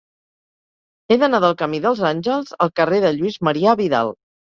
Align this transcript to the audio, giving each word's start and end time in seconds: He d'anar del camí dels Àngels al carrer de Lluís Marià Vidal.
He 1.11 1.17
d'anar 1.23 1.41
del 1.43 1.53
camí 1.59 1.81
dels 1.83 2.01
Àngels 2.11 2.55
al 2.67 2.73
carrer 2.81 3.03
de 3.05 3.13
Lluís 3.19 3.37
Marià 3.49 3.77
Vidal. 3.83 4.11